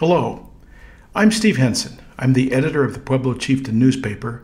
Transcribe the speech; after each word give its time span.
Hello, 0.00 0.50
I'm 1.14 1.30
Steve 1.30 1.56
Henson. 1.56 1.98
I'm 2.18 2.34
the 2.34 2.52
editor 2.52 2.84
of 2.84 2.92
the 2.92 3.00
Pueblo 3.00 3.32
Chieftain 3.32 3.78
newspaper. 3.78 4.42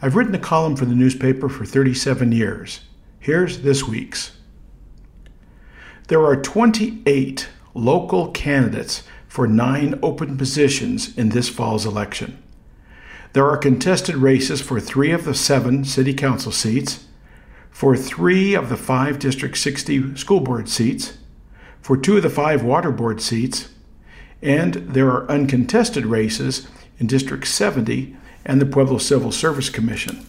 I've 0.00 0.16
written 0.16 0.34
a 0.34 0.38
column 0.38 0.74
for 0.74 0.86
the 0.86 0.94
newspaper 0.94 1.50
for 1.50 1.66
37 1.66 2.32
years. 2.32 2.80
Here's 3.20 3.60
this 3.60 3.86
week's. 3.86 4.38
There 6.08 6.24
are 6.24 6.34
28 6.34 7.46
local 7.74 8.30
candidates 8.30 9.02
for 9.28 9.46
nine 9.46 9.98
open 10.02 10.38
positions 10.38 11.14
in 11.18 11.28
this 11.28 11.50
fall's 11.50 11.84
election. 11.84 12.42
There 13.34 13.50
are 13.50 13.58
contested 13.58 14.16
races 14.16 14.62
for 14.62 14.80
three 14.80 15.10
of 15.10 15.26
the 15.26 15.34
seven 15.34 15.84
city 15.84 16.14
council 16.14 16.52
seats, 16.52 17.04
for 17.70 17.98
three 17.98 18.54
of 18.54 18.70
the 18.70 18.78
five 18.78 19.18
District 19.18 19.58
60 19.58 20.16
school 20.16 20.40
board 20.40 20.70
seats, 20.70 21.18
for 21.82 21.98
two 21.98 22.16
of 22.16 22.22
the 22.22 22.30
five 22.30 22.62
water 22.62 22.90
board 22.90 23.20
seats, 23.20 23.68
and 24.46 24.74
there 24.74 25.10
are 25.10 25.28
uncontested 25.28 26.06
races 26.06 26.68
in 27.00 27.08
District 27.08 27.44
70 27.44 28.16
and 28.44 28.60
the 28.60 28.66
Pueblo 28.66 28.98
Civil 28.98 29.32
Service 29.32 29.68
Commission. 29.68 30.24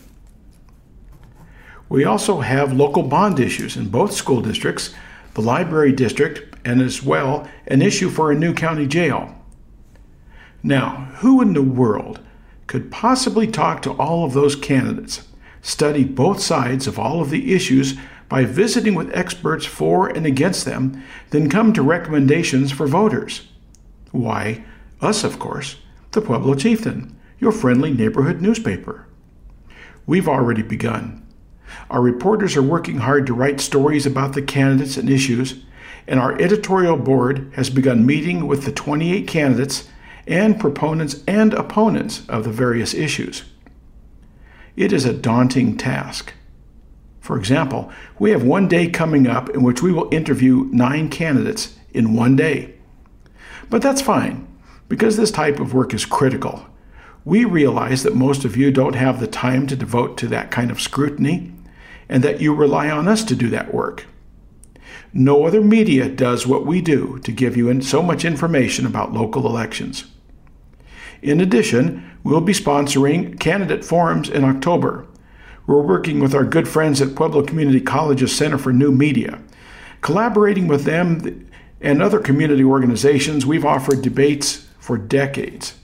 We 1.87 2.03
also 2.03 2.41
have 2.41 2.73
local 2.73 3.03
bond 3.03 3.39
issues 3.39 3.77
in 3.77 3.89
both 3.89 4.11
school 4.11 4.41
districts, 4.41 4.93
the 5.35 5.41
library 5.41 5.91
district, 5.91 6.55
and 6.65 6.81
as 6.81 7.03
well 7.03 7.47
an 7.67 7.83
issue 7.83 8.09
for 8.09 8.31
a 8.31 8.35
new 8.35 8.55
county 8.55 8.87
jail. 8.87 9.35
Now, 10.63 11.11
who 11.19 11.39
in 11.39 11.53
the 11.53 11.61
world 11.61 12.19
could 12.65 12.91
possibly 12.91 13.45
talk 13.45 13.83
to 13.83 13.91
all 13.91 14.25
of 14.25 14.33
those 14.33 14.55
candidates, 14.55 15.27
study 15.61 16.03
both 16.03 16.41
sides 16.41 16.87
of 16.87 16.97
all 16.97 17.21
of 17.21 17.29
the 17.29 17.53
issues 17.53 17.95
by 18.29 18.45
visiting 18.45 18.95
with 18.95 19.15
experts 19.15 19.65
for 19.67 20.07
and 20.07 20.25
against 20.25 20.65
them, 20.65 21.03
then 21.29 21.49
come 21.51 21.71
to 21.71 21.83
recommendations 21.83 22.71
for 22.71 22.87
voters? 22.87 23.47
Why, 24.11 24.63
us, 25.01 25.23
of 25.23 25.39
course, 25.39 25.77
the 26.11 26.21
Pueblo 26.21 26.55
Chieftain, 26.55 27.17
your 27.39 27.51
friendly 27.51 27.93
neighborhood 27.93 28.41
newspaper. 28.41 29.05
We've 30.05 30.27
already 30.27 30.63
begun. 30.63 31.25
Our 31.89 32.01
reporters 32.01 32.55
are 32.55 32.63
working 32.63 32.99
hard 32.99 33.27
to 33.27 33.33
write 33.33 33.59
stories 33.59 34.05
about 34.05 34.33
the 34.33 34.41
candidates 34.41 34.97
and 34.97 35.09
issues, 35.09 35.63
and 36.07 36.19
our 36.19 36.39
editorial 36.41 36.97
board 36.97 37.51
has 37.55 37.69
begun 37.69 38.05
meeting 38.05 38.47
with 38.47 38.63
the 38.63 38.71
28 38.71 39.27
candidates 39.27 39.87
and 40.25 40.59
proponents 40.59 41.23
and 41.27 41.53
opponents 41.53 42.23
of 42.27 42.43
the 42.43 42.51
various 42.51 42.93
issues. 42.93 43.43
It 44.75 44.93
is 44.93 45.05
a 45.05 45.13
daunting 45.13 45.77
task. 45.77 46.33
For 47.19 47.37
example, 47.37 47.91
we 48.19 48.31
have 48.31 48.43
one 48.43 48.67
day 48.67 48.87
coming 48.87 49.27
up 49.27 49.49
in 49.49 49.63
which 49.63 49.81
we 49.81 49.91
will 49.91 50.13
interview 50.13 50.69
nine 50.71 51.09
candidates 51.09 51.77
in 51.93 52.13
one 52.13 52.35
day. 52.35 52.76
But 53.69 53.81
that's 53.81 54.01
fine, 54.01 54.47
because 54.87 55.17
this 55.17 55.31
type 55.31 55.59
of 55.59 55.73
work 55.73 55.93
is 55.93 56.05
critical. 56.05 56.65
We 57.25 57.43
realize 57.43 58.03
that 58.03 58.15
most 58.15 58.45
of 58.45 58.55
you 58.55 58.71
don't 58.71 58.95
have 58.95 59.19
the 59.19 59.27
time 59.27 59.67
to 59.67 59.75
devote 59.75 60.17
to 60.19 60.27
that 60.27 60.51
kind 60.51 60.71
of 60.71 60.81
scrutiny, 60.81 61.53
and 62.07 62.23
that 62.23 62.39
you 62.39 62.53
rely 62.53 62.89
on 62.89 63.07
us 63.07 63.23
to 63.25 63.35
do 63.35 63.49
that 63.49 63.73
work. 63.73 64.05
No 65.11 65.45
other 65.45 65.61
media 65.61 66.07
does 66.07 66.47
what 66.47 66.65
we 66.65 66.81
do 66.81 67.19
to 67.19 67.31
give 67.31 67.57
you 67.57 67.81
so 67.81 68.01
much 68.01 68.23
information 68.23 68.85
about 68.85 69.13
local 69.13 69.45
elections. 69.45 70.05
In 71.21 71.41
addition, 71.41 72.17
we'll 72.23 72.41
be 72.41 72.53
sponsoring 72.53 73.39
candidate 73.39 73.83
forums 73.83 74.29
in 74.29 74.43
October. 74.43 75.05
We're 75.65 75.81
working 75.81 76.19
with 76.19 76.33
our 76.33 76.45
good 76.45 76.67
friends 76.67 77.01
at 77.01 77.15
Pueblo 77.15 77.43
Community 77.43 77.81
College's 77.81 78.33
Center 78.33 78.57
for 78.57 78.71
New 78.71 78.91
Media. 78.91 79.41
Collaborating 80.01 80.67
with 80.67 80.83
them, 80.83 81.46
and 81.81 82.01
other 82.01 82.19
community 82.19 82.63
organizations, 82.63 83.45
we've 83.45 83.65
offered 83.65 84.01
debates 84.01 84.67
for 84.79 84.97
decades. 84.97 85.75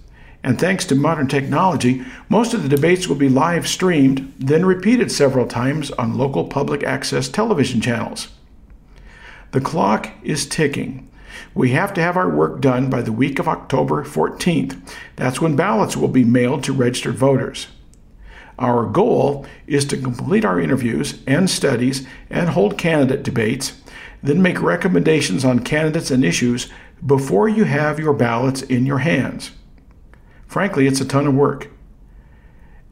And 0.43 0.59
thanks 0.59 0.85
to 0.85 0.95
modern 0.95 1.27
technology, 1.27 2.03
most 2.27 2.53
of 2.53 2.63
the 2.63 2.69
debates 2.69 3.07
will 3.07 3.15
be 3.15 3.29
live 3.29 3.67
streamed, 3.67 4.33
then 4.37 4.65
repeated 4.65 5.11
several 5.11 5.47
times 5.47 5.91
on 5.91 6.17
local 6.17 6.45
public 6.45 6.83
access 6.83 7.29
television 7.29 7.79
channels. 7.79 8.27
The 9.51 9.61
clock 9.61 10.09
is 10.21 10.45
ticking. 10.45 11.09
We 11.53 11.69
have 11.71 11.93
to 11.93 12.01
have 12.01 12.17
our 12.17 12.29
work 12.29 12.59
done 12.59 12.89
by 12.89 13.01
the 13.01 13.11
week 13.11 13.39
of 13.39 13.47
October 13.47 14.03
14th. 14.03 14.79
That's 15.15 15.39
when 15.39 15.55
ballots 15.55 15.95
will 15.95 16.07
be 16.07 16.23
mailed 16.23 16.63
to 16.65 16.73
registered 16.73 17.15
voters. 17.15 17.67
Our 18.59 18.85
goal 18.85 19.45
is 19.67 19.85
to 19.85 19.97
complete 19.97 20.45
our 20.45 20.59
interviews 20.59 21.21
and 21.25 21.49
studies 21.49 22.07
and 22.29 22.49
hold 22.49 22.77
candidate 22.77 23.23
debates 23.23 23.73
then 24.23 24.41
make 24.41 24.61
recommendations 24.61 25.43
on 25.43 25.59
candidates 25.59 26.09
and 26.09 26.23
issues 26.23 26.69
before 27.05 27.49
you 27.49 27.65
have 27.65 27.99
your 27.99 28.13
ballots 28.13 28.61
in 28.61 28.85
your 28.85 28.99
hands. 28.99 29.51
Frankly, 30.47 30.87
it's 30.87 31.01
a 31.01 31.05
ton 31.05 31.27
of 31.27 31.35
work. 31.35 31.69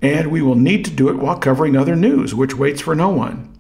And 0.02 0.30
we 0.30 0.42
will 0.42 0.56
need 0.56 0.84
to 0.86 0.92
do 0.92 1.08
it 1.10 1.18
while 1.18 1.38
covering 1.38 1.78
other 1.78 1.96
news, 1.96 2.36
which 2.36 2.56
waits 2.56 2.82
for 2.82 2.96
no 2.96 3.10
one. 3.10 3.58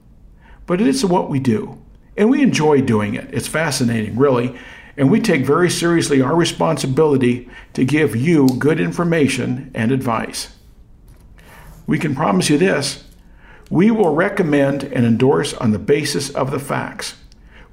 But 0.65 0.81
it 0.81 0.87
is 0.87 1.05
what 1.05 1.29
we 1.29 1.39
do, 1.39 1.81
and 2.17 2.29
we 2.29 2.41
enjoy 2.41 2.81
doing 2.81 3.13
it. 3.13 3.29
It's 3.31 3.47
fascinating, 3.47 4.17
really, 4.17 4.55
and 4.97 5.09
we 5.09 5.21
take 5.21 5.45
very 5.45 5.69
seriously 5.69 6.21
our 6.21 6.35
responsibility 6.35 7.49
to 7.73 7.85
give 7.85 8.15
you 8.15 8.49
good 8.59 8.79
information 8.79 9.71
and 9.73 9.91
advice. 9.91 10.55
We 11.87 11.99
can 11.99 12.15
promise 12.15 12.49
you 12.49 12.57
this 12.57 13.03
we 13.69 13.89
will 13.89 14.13
recommend 14.13 14.83
and 14.83 15.05
endorse 15.05 15.53
on 15.53 15.71
the 15.71 15.79
basis 15.79 16.29
of 16.29 16.51
the 16.51 16.59
facts. 16.59 17.15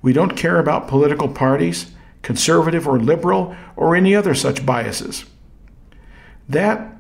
We 0.01 0.13
don't 0.13 0.37
care 0.37 0.61
about 0.61 0.87
political 0.87 1.29
parties, 1.29 1.91
conservative 2.23 2.87
or 2.87 3.01
liberal, 3.01 3.57
or 3.75 3.97
any 3.97 4.15
other 4.15 4.33
such 4.33 4.65
biases. 4.65 5.25
That 6.49 6.97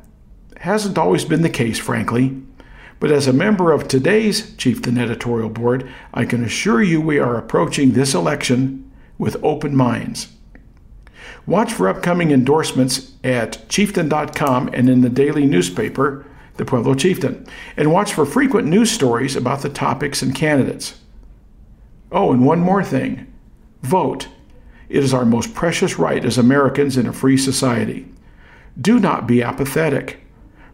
hasn't 0.56 0.98
always 0.98 1.24
been 1.24 1.42
the 1.42 1.48
case, 1.48 1.78
frankly. 1.78 2.42
But 2.98 3.12
as 3.12 3.28
a 3.28 3.32
member 3.32 3.70
of 3.70 3.86
today's 3.86 4.56
Chieftain 4.56 4.98
Editorial 4.98 5.48
Board, 5.48 5.88
I 6.12 6.24
can 6.24 6.42
assure 6.42 6.82
you 6.82 7.00
we 7.00 7.20
are 7.20 7.36
approaching 7.36 7.92
this 7.92 8.14
election 8.14 8.90
with 9.16 9.42
open 9.44 9.76
minds. 9.76 10.28
Watch 11.46 11.72
for 11.72 11.88
upcoming 11.88 12.32
endorsements 12.32 13.12
at 13.22 13.68
chieftain.com 13.68 14.70
and 14.72 14.88
in 14.90 15.02
the 15.02 15.08
daily 15.08 15.46
newspaper, 15.46 16.26
the 16.58 16.64
Pueblo 16.64 16.94
Chieftain, 16.94 17.46
and 17.76 17.92
watch 17.92 18.12
for 18.12 18.26
frequent 18.26 18.68
news 18.68 18.90
stories 18.90 19.34
about 19.34 19.62
the 19.62 19.68
topics 19.68 20.20
and 20.20 20.34
candidates. 20.34 21.00
Oh, 22.12 22.32
and 22.32 22.44
one 22.44 22.60
more 22.60 22.84
thing 22.84 23.32
vote. 23.82 24.28
It 24.88 25.04
is 25.04 25.14
our 25.14 25.24
most 25.24 25.54
precious 25.54 25.98
right 25.98 26.24
as 26.24 26.36
Americans 26.36 26.96
in 26.96 27.06
a 27.06 27.12
free 27.12 27.36
society. 27.36 28.08
Do 28.80 28.98
not 28.98 29.26
be 29.26 29.42
apathetic. 29.42 30.20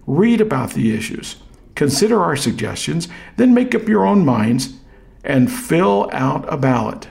Read 0.07 0.41
about 0.41 0.73
the 0.73 0.95
issues, 0.95 1.37
consider 1.75 2.23
our 2.23 2.37
suggestions, 2.37 3.09
then 3.37 3.55
make 3.55 3.75
up 3.75 3.89
your 3.89 4.07
own 4.07 4.25
minds 4.25 4.75
and 5.23 5.53
fill 5.53 6.09
out 6.13 6.51
a 6.53 6.57
ballot. 6.57 7.09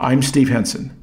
I'm 0.00 0.22
Steve 0.22 0.48
Henson. 0.48 0.95